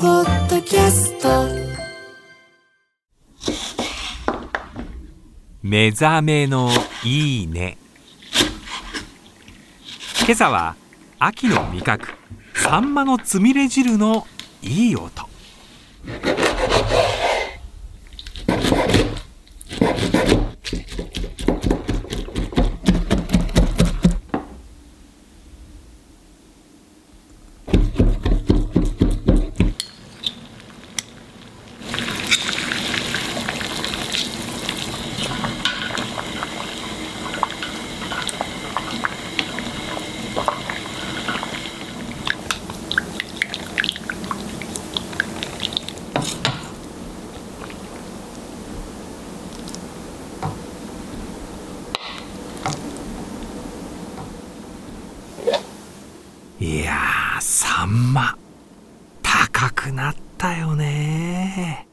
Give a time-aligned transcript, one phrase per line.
[0.00, 1.28] ポッドキャスト。
[5.60, 6.70] 目覚めの
[7.02, 7.76] いいね。
[10.20, 10.76] 今朝は
[11.18, 12.10] 秋の味覚
[12.54, 14.24] サンマのつみれ汁の
[14.62, 15.27] いい音。
[56.60, 58.36] いやーサンマ。
[59.22, 61.87] 高くなったよね